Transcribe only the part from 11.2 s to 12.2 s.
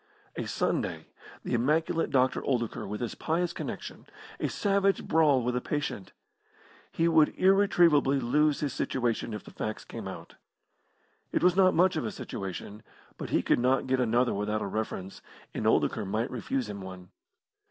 It was not much of a